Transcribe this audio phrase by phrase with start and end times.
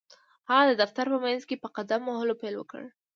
[0.49, 2.81] هغه د دفتر په منځ کې په قدم وهلو پيل وکړ.